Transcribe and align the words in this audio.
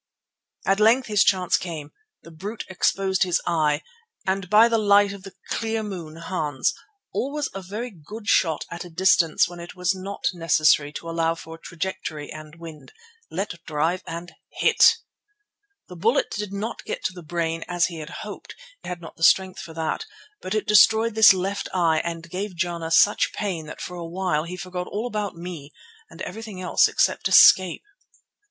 At 0.65 0.79
length 0.79 1.05
his 1.05 1.23
chance 1.23 1.57
came, 1.59 1.91
the 2.23 2.31
brute 2.31 2.65
exposed 2.69 3.21
his 3.21 3.39
eye, 3.45 3.83
and 4.25 4.49
by 4.49 4.67
the 4.67 4.79
light 4.79 5.13
of 5.13 5.21
the 5.21 5.35
clear 5.49 5.83
moon 5.83 6.15
Hans, 6.15 6.73
always 7.13 7.49
a 7.53 7.61
very 7.61 7.91
good 7.91 8.25
shot 8.27 8.65
at 8.71 8.83
a 8.83 8.89
distance 8.89 9.47
when 9.47 9.59
it 9.59 9.75
was 9.75 9.93
not 9.93 10.25
necessary 10.33 10.91
to 10.93 11.07
allow 11.07 11.35
for 11.35 11.55
trajectory 11.55 12.31
and 12.31 12.55
wind, 12.55 12.93
let 13.29 13.63
drive 13.67 14.01
and 14.07 14.31
hit. 14.49 14.97
The 15.87 15.95
bullet 15.95 16.31
did 16.31 16.51
not 16.51 16.83
get 16.83 17.03
to 17.03 17.13
the 17.13 17.21
brain 17.21 17.63
as 17.67 17.85
he 17.85 17.99
had 17.99 18.09
hoped; 18.25 18.55
it 18.83 18.87
had 18.87 19.01
not 19.01 19.23
strength 19.23 19.59
for 19.59 19.75
that, 19.75 20.07
but 20.41 20.55
it 20.55 20.65
destroyed 20.65 21.13
this 21.13 21.31
left 21.31 21.69
eye 21.75 22.01
and 22.03 22.27
gave 22.27 22.55
Jana 22.55 22.89
such 22.89 23.33
pain 23.33 23.67
that 23.67 23.79
for 23.81 23.97
a 23.97 24.03
while 24.07 24.45
he 24.45 24.57
forgot 24.57 24.87
all 24.87 25.05
about 25.05 25.35
me 25.35 25.71
and 26.09 26.23
everything 26.23 26.59
else 26.59 26.87
except 26.87 27.27
escape. 27.27 27.83